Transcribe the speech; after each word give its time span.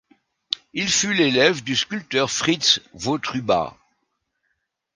Il 0.73 0.89
fut 0.91 1.13
l'élève 1.13 1.63
du 1.63 1.75
sculpteur 1.75 2.31
Fritz 2.31 2.79
Wotruba. 2.95 3.77